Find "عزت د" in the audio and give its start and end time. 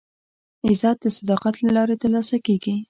0.69-1.05